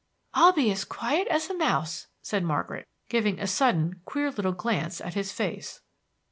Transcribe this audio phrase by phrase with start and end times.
[0.33, 4.99] "I'll be as quiet as a mouse," said Margaret giving a sudden queer little glance
[4.99, 5.81] at his face.